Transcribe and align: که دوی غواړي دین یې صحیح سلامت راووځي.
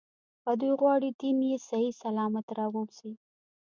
که 0.43 0.51
دوی 0.59 0.73
غواړي 0.81 1.09
دین 1.19 1.37
یې 1.49 1.57
صحیح 1.69 1.93
سلامت 2.03 2.47
راووځي. 2.57 3.11